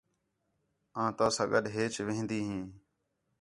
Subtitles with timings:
[1.01, 2.63] آں تَؤ ساں گݙ ہیچ وھندی ہیں